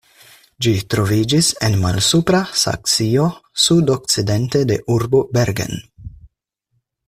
Ĝi 0.67 0.71
troviĝis 0.93 1.49
en 1.67 1.75
Malsupra 1.83 2.39
Saksio 2.61 3.27
sudokcidente 3.67 4.65
de 4.73 4.79
urbo 4.97 5.23
Bergen. 5.39 5.79